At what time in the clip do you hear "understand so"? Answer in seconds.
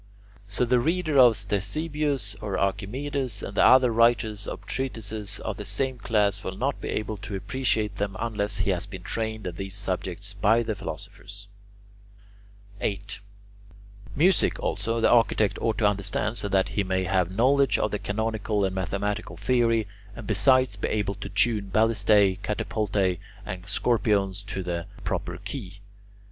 15.87-16.49